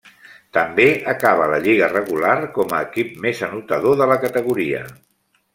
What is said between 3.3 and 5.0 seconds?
anotador de la categoria.